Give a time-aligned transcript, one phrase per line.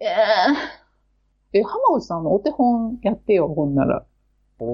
[0.00, 0.06] え
[1.54, 4.04] ええ、浜内さんのお手本やってよ、ほんなら。
[4.58, 4.64] そ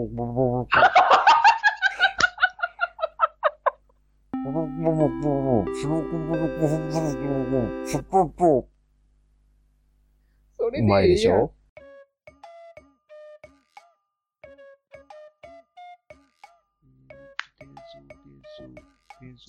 [10.71, 11.53] れうまいでしょ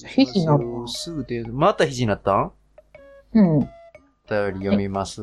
[0.08, 1.54] 肘になったすぐ出る。
[1.54, 2.52] また肘になったん。
[3.34, 3.70] うん。
[4.34, 5.22] お便り読みます。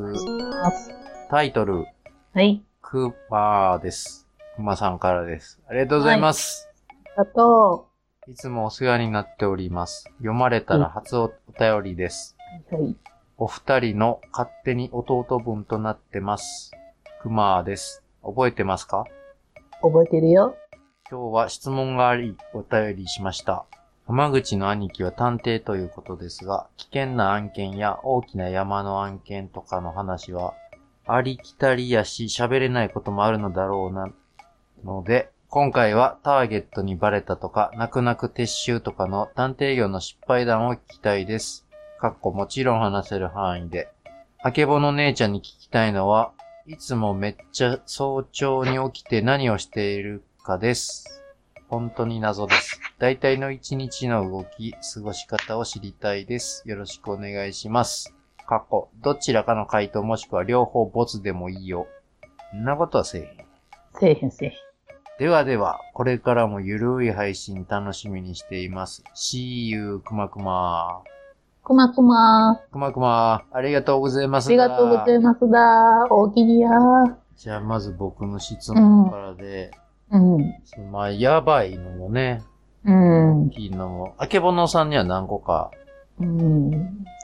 [1.29, 1.85] タイトル、
[2.33, 2.63] はい。
[2.81, 4.25] クマです。
[4.55, 5.59] クマさんからです。
[5.67, 6.69] ありがとうございます。
[7.17, 7.89] あと、
[8.29, 10.05] い、つもお世話になっております。
[10.19, 12.37] 読まれたら初お便りです。
[12.71, 12.95] はい。
[13.37, 16.71] お二人の勝手に弟分となってます。
[17.21, 18.05] クマです。
[18.23, 19.03] 覚えてますか？
[19.81, 20.55] 覚えてるよ。
[21.09, 23.65] 今日は質問があり、お便りしました。
[24.07, 30.53] 浜口の兄貴は探偵ということですが、危険な案件や大きな山の案件とかの話は、
[31.07, 34.11] ありきたりやし喋れないこともあるのだろうな、
[34.83, 41.65] ので、今回はターゲットにバレたとか、泣く泣く撤収とかの探偵業の失敗談を聞きたいです。
[41.99, 43.89] かっこもちろん話せる範囲で。
[44.41, 46.31] あけぼの姉ちゃんに聞きたいのは、
[46.65, 51.20] いつもめっちゃ早朝に起きて何をしているかです。
[51.71, 52.81] 本当に謎です。
[52.99, 56.67] 大体の一日の動き、過ごし方を知りたいです。
[56.67, 58.13] よろしくお願いします。
[58.45, 61.87] 過去、どちらかの回答もしくは両方ボツでもいいよ。
[62.53, 63.45] んなことはせえへん。
[63.97, 64.53] せえへんせえへん。
[65.17, 69.05] ではでは、これからもゆるい配信楽しみにしています。
[69.15, 71.03] See you, くまくま。
[71.63, 74.47] くまくまくまくま、ありがとうございます。
[74.47, 76.05] ありがとうございますだ。
[76.09, 76.69] 大きにや
[77.37, 79.90] じゃあ、まず僕の質問からで、うん。
[80.11, 82.43] そのまあ、やばいのもね、
[82.85, 83.49] うん大。
[83.49, 85.71] きいのも、あけぼのさんには何個か、
[86.19, 86.71] うん。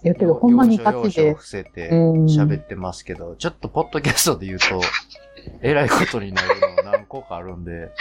[0.04, 1.34] やけど、ほんまにガチで。
[1.34, 4.66] 伏せてうん喋ってますけど、ちょっとポッドキャストで言うと、
[5.62, 7.92] えらいことになるのが何個かあるんで、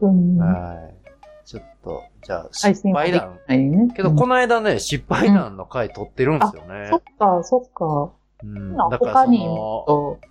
[0.00, 0.38] うん。
[0.38, 1.08] はい。
[1.44, 3.38] ちょっと、じゃあ、配失敗談。
[3.48, 3.88] ね。
[3.94, 6.96] けど、うんこの間ね、失敗談の回撮ってるんですよねそ。
[6.96, 8.10] っか、そっか。
[8.44, 8.76] うん。
[8.76, 9.48] だから他に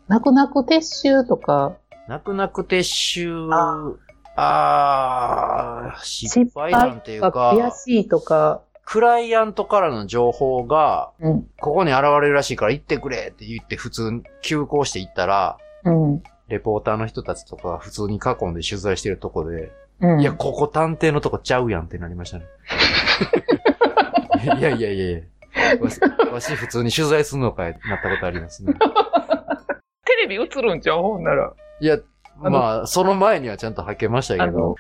[0.07, 1.75] 泣く泣く撤収とか、
[2.07, 3.95] 泣く泣く撤収、あ
[4.35, 11.47] あー、失失敗敗談っていうとか、か、悔しいとか、クライアントからの情報が、うん。
[11.59, 16.23] ここに現れるらしいから行ってくれって言って普通に急行して行ったら、うん。
[16.47, 20.21] レポーターの人たちとかが普通に囲んで取材してるとこで、うん。
[20.21, 22.45] いや、ここ探偵のとこちゃうやんってなりましたね。
[24.45, 25.19] いやいやいやいや
[25.81, 25.99] わし、
[26.31, 28.73] わし普通に取材するのかいなったことありますね。
[30.05, 31.51] テレビ映るんちゃうほんなら。
[31.79, 31.97] いや、
[32.39, 34.75] あのまあ、その前にはちゃんと履けましたけど、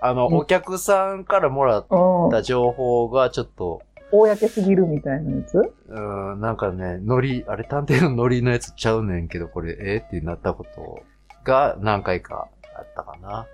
[0.00, 2.30] あの、 うんお客さんからもらっうん。
[2.30, 5.74] た情報がちょっと、公すぎるみたいなやつ？
[5.88, 6.00] う
[6.36, 11.00] ん、なんかね、ノリ、あれ探偵のノリのやつちゃうねんけど、これ、えってなったこと
[11.44, 13.46] が何回かあったかな。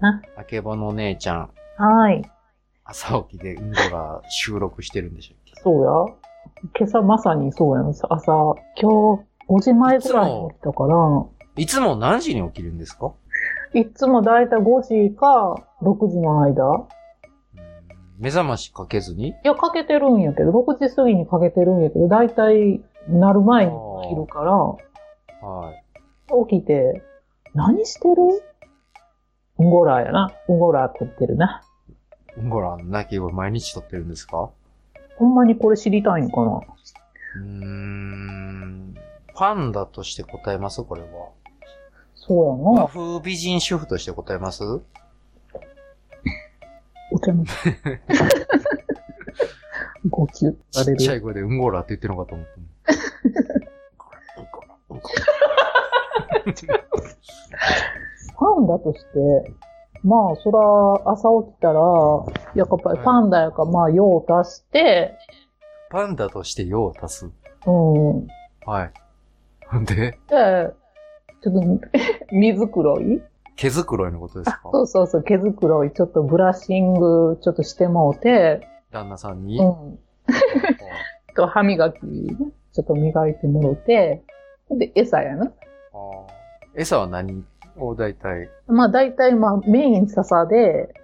[0.00, 0.20] な。
[0.36, 2.22] あけぼの姉ちゃん、はい。
[2.84, 5.54] 朝起きでうんこが収録してるんでしょっけ？
[5.62, 6.14] そうや。
[6.78, 7.88] 今朝まさにそうやん。
[7.88, 10.96] 朝、今日5時前ぐらいに起きたから、
[11.56, 13.12] いつも何時に起きるんですか？
[13.74, 14.64] いつもだいたい5
[15.10, 16.64] 時か6時の間。
[16.64, 16.86] うん。
[18.18, 19.28] 目覚ましかけずに？
[19.28, 23.72] いや、かけてるんやけど、6時過ぎにかけてるんやけど、だいたいなる前に
[24.04, 25.84] 起きるから、はい。
[26.48, 27.02] 起きて、
[27.54, 28.14] 何してる？
[29.58, 30.32] うんごらやな。
[30.48, 31.62] うんごら撮ってるな。
[32.38, 34.48] うんごら、泣き声毎日撮ってるんですか？
[35.16, 36.60] ほんまにこれ知りたいんかな。
[37.36, 38.94] うーん。
[39.34, 40.82] パンダとして答えます？
[40.82, 41.08] これは。
[42.14, 42.86] そうや和な。
[42.86, 44.62] 風美人主婦として答えます？
[47.12, 47.44] お茶の。
[50.08, 50.84] 号泣さ。
[50.84, 52.52] ちっちゃい声でうんごらって言ってるのかと思った。
[54.90, 55.00] うんこ
[58.38, 59.52] パンダとして、
[60.02, 61.80] まあ、そら、朝起きたら、
[62.54, 65.16] やっぱりパンダやから、まあ、用を足して、
[65.90, 67.30] パンダとして用を足す。
[67.66, 68.26] うん。
[68.66, 68.92] はい。
[69.78, 70.74] んで、で、
[71.42, 71.60] ちょっと、
[72.32, 73.22] 水黒い？
[73.56, 74.60] 毛づくろいのことですか？
[74.72, 79.58] そうそうそう、毛づくろい、ちょっとブラッシング、ちょっとしてもうて、旦那さんに？
[79.58, 79.98] うん。
[81.34, 84.22] と歯磨き、ちょっと磨いてもろて、
[84.70, 85.46] で、餌やな。
[85.46, 86.80] あー。
[86.80, 87.44] 餌は何
[87.76, 88.48] を大体？
[88.66, 90.94] まあ、大体、まあ、メイン笹で、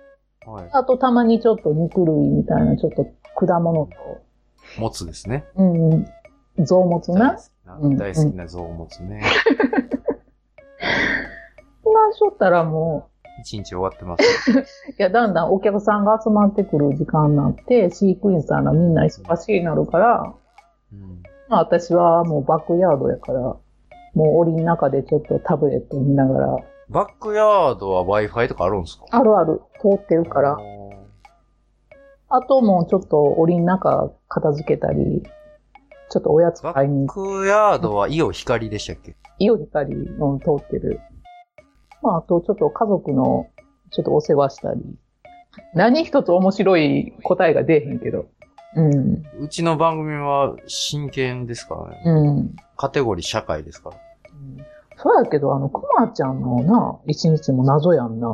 [0.46, 0.68] はい。
[0.72, 4.22] あとたまにちょっと肉類みたいな、ちょっと果物と、
[4.78, 5.44] もつですね。
[5.56, 7.38] うんうん、臓物な
[7.68, 7.80] 大好。
[7.80, 9.22] きな、うん大好きな象もつね。
[11.84, 13.08] そんなんしょったらも
[13.40, 14.50] 一日終わってます。
[14.50, 14.64] う、 い
[14.98, 20.34] や、だんだんお客さんが集まってくる時間になって、飼育員さんがみんな忙しいになるから、
[20.92, 21.22] うん。
[21.48, 23.60] まあ私はもうバックヤードやから、も
[24.14, 26.56] う檻の中でちょっとタブレット見ながら、
[26.90, 29.04] バックヤードは Wi-Fi とかあるんですか？
[29.10, 30.56] あるある、通ってるから。
[32.30, 35.22] あともうちょっと檻の中片付けたり、
[36.10, 39.16] ちょっとおやつバ買いにックヤードはイオ光でしたっけ？
[39.38, 41.00] イオ光の通ってる。
[42.02, 43.48] まあ、あとちょっと家族の
[43.90, 44.80] ちょっとお世話したり。
[45.74, 48.26] 何一つ面白い答えが出えへんけど。
[48.76, 49.22] うん。
[49.40, 52.02] うちの番組は真剣ですからね。
[52.04, 52.56] うん。
[52.76, 53.96] カテゴリー社会ですから。
[54.96, 58.28] そうやけど、あの、くまちゃんのな、一日も謎やんな。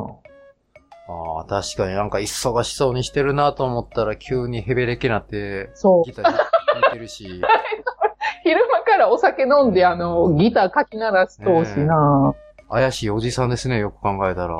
[1.07, 6.13] ああ、確かになんか忙しそうにしてるなと思ったら急にヘベレケなってそうギ。
[6.13, 6.33] ター
[6.81, 7.41] てるし。
[8.43, 12.33] 昼間からお酒飲んで、あの、ギター書き鳴らしとうしな。
[12.69, 14.57] 怪しいおじさんですね、よく考えたら。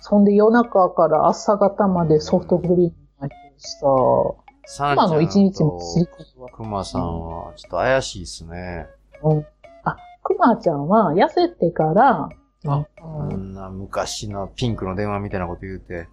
[0.00, 3.86] そんで夜中から朝方までソフトクリーム入ってるしさ。
[4.94, 6.48] 今の一日もするとことは。
[6.50, 8.86] クマさんはちょっと怪しいですね。
[9.22, 9.46] うん。
[9.84, 12.28] あ、くまちゃんは痩せてから、
[12.66, 16.08] あうんこんな昔のピンクの電話みたいなこと言うて。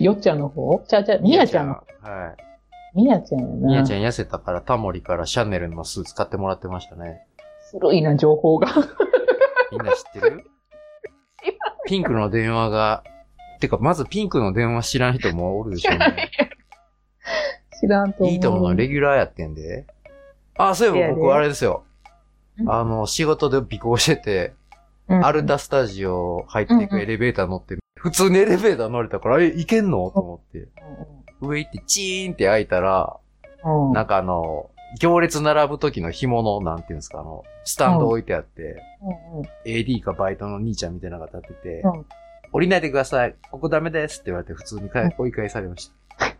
[0.00, 0.82] よっちゃんの方？
[0.88, 1.74] ちゃうちゃう、みやちゃんの。
[1.74, 2.51] はい。
[2.94, 3.68] みやちゃんやな。
[3.68, 7.26] みやちゃん痩せたからタモリからシャネルのスーツ買ってもらってましたね。
[7.70, 8.68] 古いな、情報が。
[9.70, 10.44] みんな知ってる？
[11.86, 13.02] ピンクの電話が、
[13.60, 16.30] てか、まずピンクの電話知らん人もおるでしょうね。
[17.80, 18.32] 知らんと思う。
[18.32, 19.86] いいと思うのレギュラーやってんで。
[20.58, 21.84] あ、そういえば僕あれですよ。
[22.62, 24.52] んあの、仕事で尾行してて、
[25.08, 30.10] うんアルタスタジオ入っていくエレベーター乗って、普通にエレベーター乗れたから、え、いけんの？
[30.10, 30.68] と思って。
[31.42, 33.16] 上行ってチーンって開いたら、
[33.64, 42.06] うんうんなんかあの、行列並ぶ時の紐の、なんていうんですか、あの、スタンド置いてあって、うんうん AD かバイトの兄ちゃんみたいなのが立ってて、うん
[42.54, 43.34] 降りないでください。
[43.50, 46.36] ここダメですって言われて普通にか追い返されました。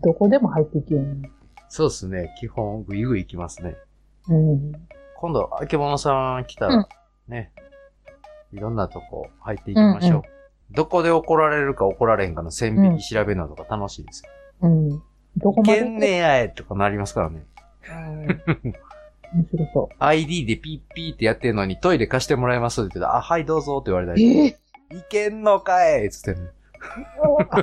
[0.04, 1.30] どこでも入っていけるね。
[1.70, 2.34] そうですね。
[2.38, 3.76] 基本、ぐいぐい行きますね。
[4.28, 4.72] うん。
[5.16, 6.86] 今度、あけぼのさん来たら、うん
[7.28, 7.50] ね、
[8.52, 10.10] いろんなとこ入っていきましょう。
[10.10, 10.41] うんうん
[10.74, 14.30] どこで怒られるか怒られへんかの線引き調べるのとか楽しいですよ。
[14.62, 15.02] うん。
[15.36, 17.44] どこいまでけんねやえとかなりますからね。
[17.88, 18.74] う ん
[19.34, 24.16] 面白そ ID でピッピーってやってるのにトイレ貸してもらえますって言って、あ、はいどうぞって言われたう。
[24.16, 24.38] り。
[24.38, 24.58] ええ
[24.94, 26.48] いけんのかいっつってね。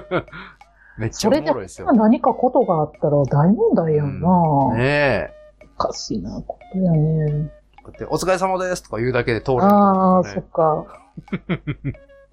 [0.97, 1.91] めっちゃおそれでもろいですよ。
[1.93, 4.29] 何かことがあったら大問題やんな。
[4.29, 5.33] うんねえ。
[5.77, 7.51] おかしいなことやね。
[7.83, 10.85] こうやってお疲れ様ですとか言うだけで通る、ああ、ねそっか。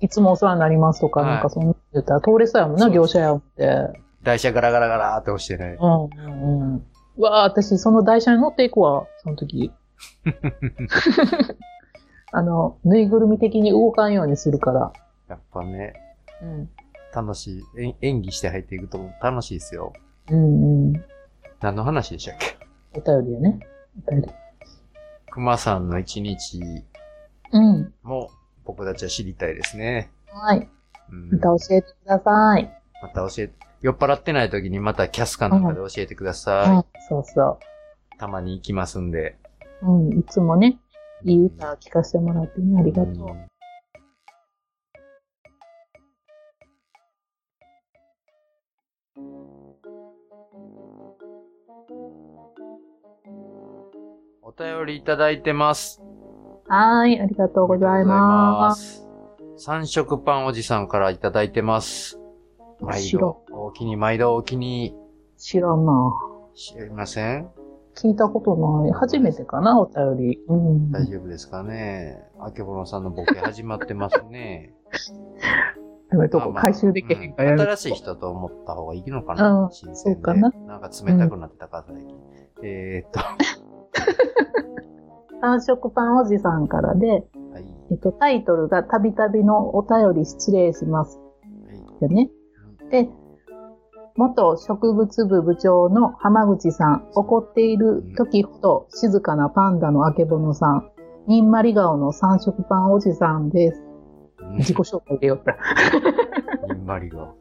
[0.01, 4.01] いつもお世話になりますとか、はいなんかそんな言ったら通れそうやもんな、そうです業者やって。
[4.23, 5.77] 台車ガラガラガラって押してね。
[5.81, 6.87] うん、うん、うん。
[7.19, 9.73] うわあ、私、その台車に乗っていくわ、その時。
[12.33, 14.93] あの、ぬいぐるみ的に動かんようにするから。
[15.29, 15.95] やっぱね、
[16.43, 16.69] うん。
[17.15, 17.83] 楽しい。
[17.83, 19.93] 演演技して入っていくと楽しいですよ。
[20.31, 21.05] うん、うん。
[21.61, 22.35] 何の話でしたっ
[22.93, 23.01] け？
[23.01, 23.61] お便りやね。
[24.07, 24.29] お便り。
[25.31, 26.61] 熊さんの一日
[27.53, 27.93] うん。
[28.03, 28.31] も
[28.67, 30.11] 僕たちは知りたいですね。
[30.33, 30.69] はい。
[31.11, 32.71] うんまた教えてください。
[33.03, 36.71] また教えて、酔っ払ってない時にまたキャスかなんかで教えてください。
[36.71, 37.59] うん、そうそ
[38.19, 39.39] たまに行きますんで。
[39.83, 39.93] う。
[39.93, 40.79] うん、いつもね、
[41.25, 43.29] いい歌聞かせてもらってね、ありがとう。
[43.29, 43.47] うん
[54.49, 56.06] お便りいただいてます。
[56.69, 58.99] はーい、ありがとうございます。
[59.57, 59.65] す。
[59.65, 62.19] 三色パンおじさんからいただいてます。
[62.81, 64.95] 毎度白、お気に、毎度お気に、
[65.37, 66.13] 知らんな。
[66.55, 67.49] 知りません？
[67.97, 68.93] 聞いたことない。
[68.93, 70.41] 初めてかな、お便り。
[70.49, 70.91] うん。
[70.91, 72.23] 大丈夫ですかね？
[72.39, 74.75] あけぼのさんのボケ始まってますね。
[76.13, 82.17] やめとこ、まあまあ回収できへんからやうんめ新しい人と思った方がいいのかうなん新鮮でそうかななんか冷たくなってたから最近。
[82.63, 83.21] えーっと、
[85.41, 87.25] 三色パンおじさんからで、はい。
[87.91, 91.19] えっと、タイトルがたびたびのお便り失礼します。
[91.19, 92.31] はいよね。
[92.91, 93.09] で、
[94.17, 100.91] 元植物部部長の浜口さん、怒っている時ほど静かなパンダのあけぼのさん、
[101.27, 103.83] にんまり顔の三色パンおじさんです。
[104.41, 105.57] うん自己紹介でよった。
[106.73, 107.33] にんまりが。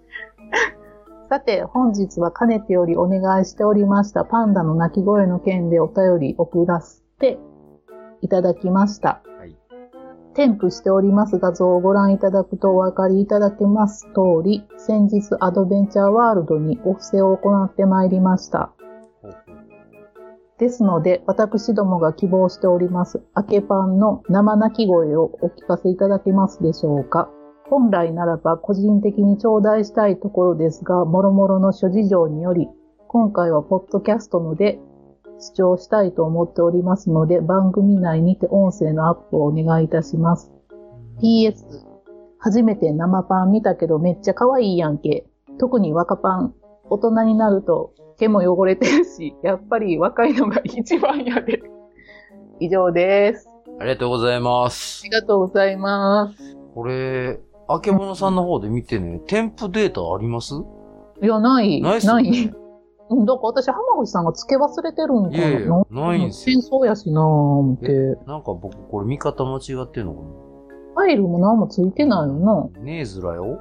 [1.30, 7.40] さて、本日はかねてよりお願いしておりましたパンダの鳴き声の件でお便り送らせて
[8.22, 9.22] いただきました。
[9.38, 9.56] はい。
[10.34, 18.72] 添付しております画像をご覧いただくとお分かりいただけます通り、先日アドベンチャーワールドにお布施を行ってまいりました。
[20.58, 27.30] ですので、私どもが希望しております、アケパンの生鳴き声をお聞かせいただけますでしょうか
[27.70, 32.68] 本来ならば個人的に頂戴したいところですが、諸々の諸事情により、
[33.08, 34.80] 今回はポッドキャストので
[35.40, 40.52] 視聴したいと思っておりますので、番組内にて音声のアップをお願いいたします。
[41.22, 41.56] PS、
[42.40, 45.26] 初めて生パン見たけどめっちゃ可愛いやんけ。
[45.60, 46.54] 特に若パン、
[46.90, 51.62] 大人になると毛も汚れてるし、 やっぱり若いのが一番やで。
[52.60, 53.50] 以上です。
[53.80, 55.10] ありがとうございますあり。
[55.12, 56.58] がとうございます。
[56.74, 60.54] これ、あけぼのさんの方で見てね、添付データあります？
[61.22, 61.82] いや、ない。
[61.82, 62.54] ないっすよね
[63.10, 65.38] うんだから私、浜口さんが付け忘れてるんかな。
[65.38, 68.18] いやいやないんすよ戦争やしなぁ、思って。
[68.26, 70.22] なんか僕これ見方間違ってんのか
[70.96, 72.70] ファイルも何もついてないよな。
[72.80, 73.60] なねえずらよ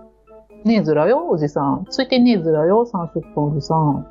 [0.65, 1.85] ねえずらよ、おじさん。
[1.91, 3.79] ついてねえずらよ、三色パンおじさん。
[3.79, 4.07] おっ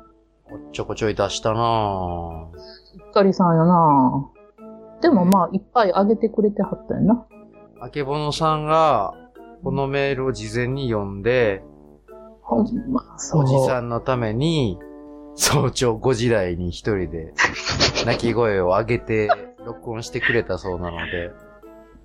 [0.72, 2.58] ちょこちょい出したなぁ。
[2.58, 2.62] し
[3.02, 4.30] っかりさんやな
[5.00, 7.26] でもまあ、いっぱいあげてくれてはったよな。
[7.80, 9.14] あけぼのさんが、
[9.64, 11.64] このメールを事前に読んで、
[12.42, 13.42] ほんま、そう。
[13.42, 14.78] おじさんのために、
[15.36, 17.34] 早朝5時台に一人で、
[18.06, 19.28] 泣き声を上げて、
[19.64, 21.32] 録音してくれたそうなので、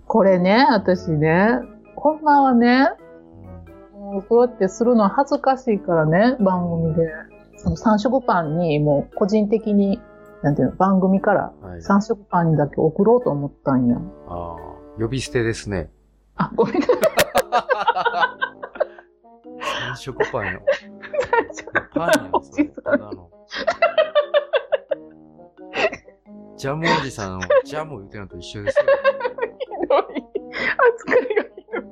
[0.07, 1.59] これね、私ね、
[1.95, 2.89] ほんまはね、
[3.93, 7.12] もうそうやってするのは恥ずかしいからね、番組で。
[7.57, 10.00] その三色パンにもう個人的に、
[10.41, 11.81] なんていうの、番組からはい。
[11.81, 13.98] 三色パンにだけ送ろうと思ったんや。
[14.27, 14.57] ああ、
[14.98, 15.91] 呼び捨てですね。
[16.38, 16.98] あ、ごめんなさい。
[19.89, 20.62] 三色パンよ。
[21.93, 22.65] パンやん、それ。
[22.65, 23.29] ただの。
[26.57, 28.86] ジャムおじさんをジャム言ってるのと一緒ですよ。
[29.81, 30.01] ひどい。
[30.98, 31.83] 扱いがひどい。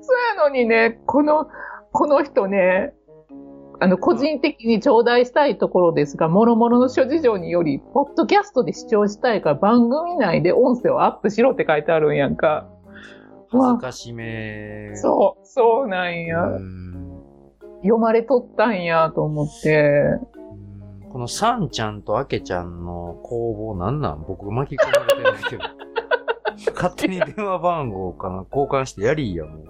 [0.00, 1.48] そうやのにね、この、
[1.92, 2.94] この人ね、
[3.80, 12.66] あの、個人的に頂戴したいところですが、諸々の諸事情により、ポッドキャストで視聴したいから番組内で音声をアップしろって書いてあるんやんか。
[13.50, 14.96] 恥ずかしめ。
[14.96, 16.38] そう、そうなんうや。
[16.40, 16.97] ん。
[17.82, 19.80] 読まれとったんやと思って。
[20.22, 20.38] うん
[21.10, 24.24] このサンちゃんとアケちゃんの攻防なんなん？
[24.28, 25.62] 僕巻き込まれてないけど。
[26.76, 29.64] 勝手に電話番号かな交換してやりいや、もう。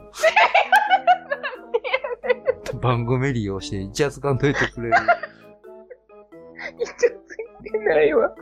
[2.82, 4.96] 番組利用して一発かんといてくれる。
[6.80, 8.34] 一応ついてないわ。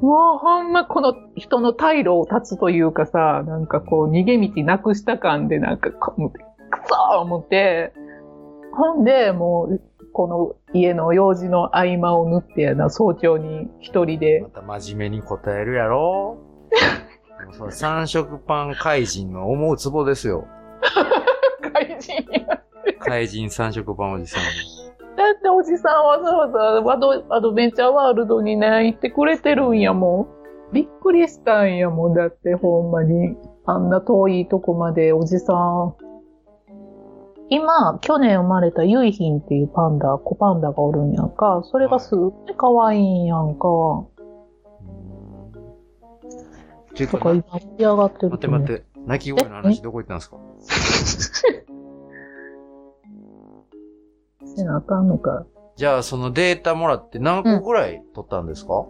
[0.00, 6.40] もうほんまこの人の退路を断つというかさ、なんかこう逃げ道なくした感でなんかこう、く
[6.86, 7.92] そー思って、
[8.80, 9.80] ほんでもう
[10.14, 14.48] この家の用事の合間を縫ってやな、早朝に一人でま。
[14.48, 16.38] た真面目に答えるやろ
[17.70, 20.46] 三色パン怪人の思うツボですよ。
[21.74, 22.62] 怪人や。
[22.98, 24.42] 怪人三色パンおじさん。
[25.16, 30.28] だっておじさんわざわざアドベンチャーワールドにね、行ってくれてるんやも
[30.70, 30.72] ん。
[30.72, 32.14] びっくりしたんやもん。
[32.14, 33.36] だってほんまに。
[33.66, 35.94] あんな遠いとこまでおじさん。
[37.50, 41.62] 今、去年生まれたユイヒンっていうパンダ、子パンダがおるんやんか。
[41.64, 44.06] それがすっごい可愛いんやんか。
[46.94, 50.36] ていうかとか今盛り上がってる待って待って、泣き声の話どこ行ったんですか？
[54.46, 55.44] せなあかんのか。
[55.76, 58.84] じゃあそのデータもらって何個ぐらい取ったんですか、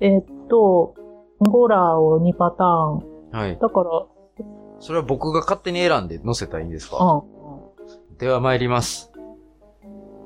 [0.00, 0.94] えっと、
[1.40, 3.02] ゴラを2パターン。
[3.32, 3.58] はい。
[3.58, 4.06] だから、
[4.78, 6.96] それは僕が勝手に選んで載せたらいいんですか？
[7.04, 7.22] うん。
[8.22, 9.10] では参ります。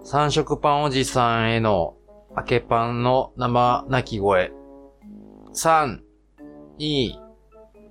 [0.05, 1.97] 三色パンおじさんへの
[2.37, 4.53] 明けパンの生泣き声。
[5.55, 6.01] 3、
[6.79, 7.15] 2、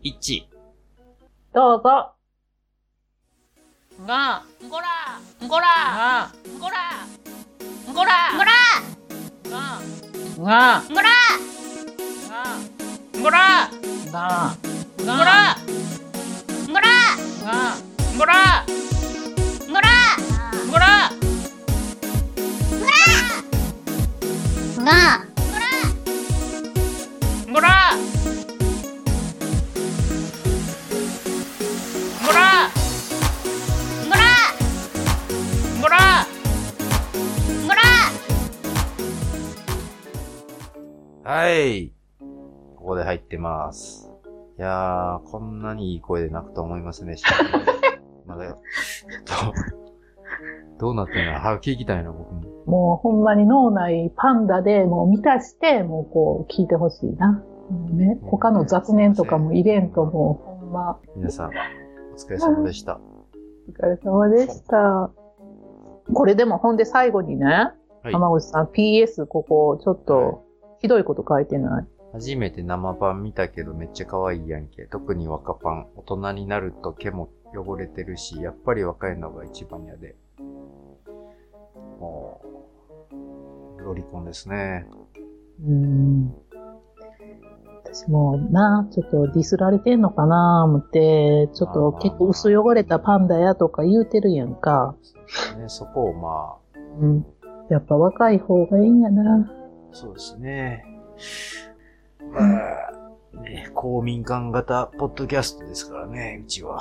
[0.03, 0.43] 1。
[1.55, 2.13] どうぞ。
[4.05, 4.85] が、ゴラ
[5.47, 6.77] ごら、が、ゴラ
[7.91, 8.51] ゴラゴラ
[9.49, 9.81] が、
[10.37, 11.09] が、ゴラ
[12.29, 12.45] が、
[13.23, 13.39] ゴラ
[14.11, 14.55] が、
[14.99, 15.57] ゴラが、
[16.67, 16.91] ゴラ
[17.43, 17.73] が、
[18.19, 18.94] ゴラ
[19.75, 19.89] ごら、
[20.71, 21.11] ゴラ
[24.85, 25.25] が、
[27.51, 27.91] ゴラ
[32.23, 32.71] ゴラ
[34.05, 34.21] ごら、
[35.81, 35.97] ゴラ
[37.67, 37.81] ごら、
[41.29, 41.91] はい。
[42.77, 44.09] ここで入ってます。
[44.57, 47.17] いやー、こんなにいい声で泣くと思いますね。
[47.25, 48.57] まだ、ちょっ
[49.23, 49.53] と、
[50.79, 51.39] どうなってんの？
[51.39, 52.41] 早く聞きたいな、僕も。
[52.65, 57.43] もうほんまに脳内パンダでもう満たして、もうこう聞いてほしいな。
[57.91, 61.51] ね、他の雑念とかも入れんともうほんま、皆さん、お
[62.15, 62.99] 疲れ様でした。
[63.67, 65.11] お疲れ様でした。
[66.13, 67.73] これでもほんで最後にね、は
[68.09, 68.13] い。
[68.13, 70.45] 浜口さん PS ここちょっはいと
[70.81, 71.87] ひどいこと書いてない？
[72.13, 74.85] 初めて生パン見たけどめっちゃ可愛いやんけ。
[74.85, 75.87] 特に若パン。
[75.95, 80.15] 大人になると毛も汚れてるし、やっぱり若いのが一番やで。
[81.99, 82.41] も
[83.79, 84.87] う、ロリコンですね。
[85.63, 86.35] うーん。
[87.85, 94.95] 私もな、ちょっとディスられてんのかな思って、ちょっと結構薄汚れたパンダやとか言うてるやんか。
[95.57, 97.25] ね、そこをまあ、うん。
[97.69, 99.49] やっぱ若い方がいいんやな。
[99.91, 100.83] そうですね。
[102.31, 106.79] まあ、ね、公民館型ポッドキャストですからね、うちは。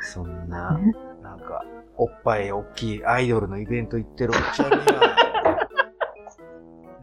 [0.00, 1.64] そんな、ねなんか、
[1.96, 5.16] おっぱい大きいアイドルのイベント行ってるおっちゃんには、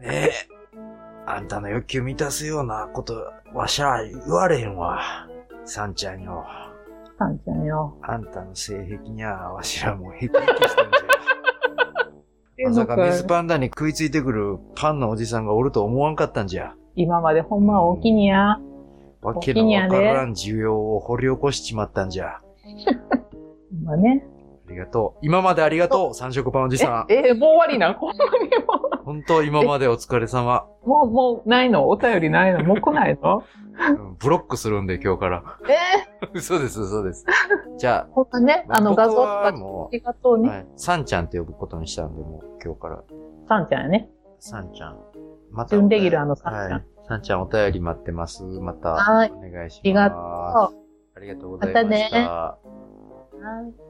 [0.00, 0.30] ねえ、
[1.26, 5.28] あんたの欲求満たすようなこと、わしゃ言われへんわ。
[5.64, 6.44] さんちゃんよ。
[7.18, 7.96] さんちゃんよ。
[8.02, 12.68] あんたの性癖にはわしらもうヘキヘキしてんじゃ。
[12.70, 16.74] まさか水パンダに食いついてくるパンのおじさんがおると思わんかったんじゃ。
[16.96, 18.58] 今までほんま大きにや。
[19.22, 22.40] わけのわからん需要を掘り起こしちまったんじゃ。
[23.84, 24.26] まね。
[24.68, 25.18] ありがとう。
[25.22, 27.12] 今までありがとう、三色パンおじさん。
[27.12, 27.94] え、え、もう終わりな。
[27.94, 28.30] ほんまに
[28.64, 30.66] も本当今までお疲れ様。
[30.84, 31.88] う、もう、もうないの？
[31.88, 32.62] お便りないの？
[32.62, 33.42] もう来ないの？
[33.78, 35.42] うんブロックするんで今日から。
[35.68, 36.26] え？
[36.34, 37.24] 嘘です、嘘です。
[37.78, 38.66] じゃほんまね。
[38.68, 40.48] あ、あの画像とかもありがとうう、ね。
[40.48, 43.02] はい、サンちゃんって呼ぶことにしたんで、もう今日から。
[43.48, 44.10] さんちゃんやね。
[44.40, 44.98] サンちゃん。
[45.50, 46.84] ま準レギュラーのサンちゃんはい。
[47.08, 48.42] サンちゃんお便り待ってます。
[48.42, 49.80] また、はいお願いします。
[49.80, 50.20] ありがとう。
[51.16, 52.18] ありがとうございました。
[52.18, 52.58] または
[53.66, 53.88] い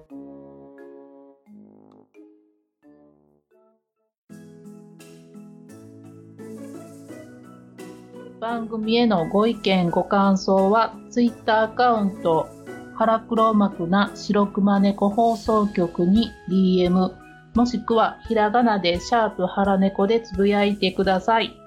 [8.41, 12.47] 番組へのご意見、ご感想は、ツイッターアカウント、
[12.95, 17.11] 腹黒幕な白熊猫放送局に DM、
[17.57, 21.58] もしくはひらがなでシャープ腹猫でつぶやいてください。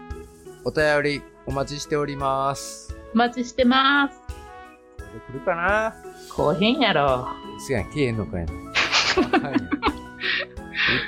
[0.66, 2.94] お便りお待ちしております。
[3.14, 4.20] お待ちしてます。
[4.98, 5.94] これ来るかな？
[6.30, 7.26] こうへんやろ。
[7.58, 8.52] すやん、消えんのかいな。
[8.52, 8.62] はい。
[9.33, 9.59] 言っ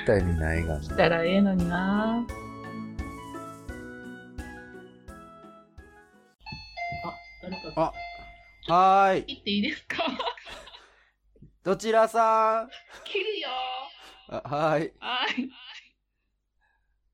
[0.07, 0.81] た意味ないがな。
[0.81, 2.25] 来たらええのにな
[7.05, 7.93] あ、誰かあ
[8.67, 9.23] はーい。
[9.25, 9.97] 切っていいですか？
[11.63, 12.69] どちらさん？
[13.07, 13.49] 切るよ
[14.29, 14.93] あはーい。
[14.99, 15.49] はい。